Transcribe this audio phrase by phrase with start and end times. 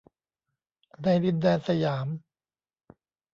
[1.03, 2.07] ในดินแดนสยาม